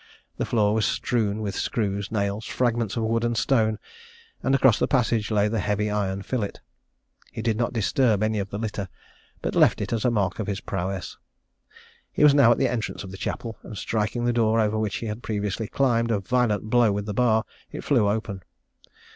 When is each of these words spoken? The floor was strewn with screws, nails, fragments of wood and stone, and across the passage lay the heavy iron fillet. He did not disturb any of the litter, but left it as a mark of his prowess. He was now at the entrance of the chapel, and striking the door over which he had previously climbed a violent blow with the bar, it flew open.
The 0.37 0.47
floor 0.47 0.73
was 0.73 0.87
strewn 0.87 1.41
with 1.41 1.53
screws, 1.53 2.11
nails, 2.11 2.45
fragments 2.47 2.97
of 2.97 3.03
wood 3.03 3.23
and 3.23 3.37
stone, 3.37 3.77
and 4.41 4.55
across 4.55 4.79
the 4.79 4.87
passage 4.87 5.29
lay 5.29 5.47
the 5.47 5.59
heavy 5.59 5.91
iron 5.91 6.23
fillet. 6.23 6.53
He 7.31 7.43
did 7.43 7.55
not 7.55 7.71
disturb 7.71 8.23
any 8.23 8.39
of 8.39 8.49
the 8.49 8.57
litter, 8.57 8.89
but 9.43 9.53
left 9.53 9.79
it 9.79 9.93
as 9.93 10.03
a 10.03 10.09
mark 10.09 10.39
of 10.39 10.47
his 10.47 10.59
prowess. 10.59 11.17
He 12.11 12.23
was 12.23 12.33
now 12.33 12.51
at 12.51 12.57
the 12.57 12.67
entrance 12.67 13.03
of 13.03 13.11
the 13.11 13.15
chapel, 13.17 13.59
and 13.61 13.77
striking 13.77 14.25
the 14.25 14.33
door 14.33 14.59
over 14.59 14.79
which 14.79 14.95
he 14.95 15.05
had 15.05 15.21
previously 15.21 15.67
climbed 15.67 16.09
a 16.09 16.19
violent 16.19 16.71
blow 16.71 16.91
with 16.91 17.05
the 17.05 17.13
bar, 17.13 17.43
it 17.71 17.83
flew 17.83 18.09
open. 18.09 18.41